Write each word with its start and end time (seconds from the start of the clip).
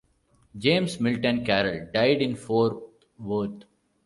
James 0.57 0.99
Milton 0.99 1.45
Carroll 1.45 1.91
died 1.93 2.23
in 2.23 2.35
Fort 2.35 2.81
Worth. 3.19 3.65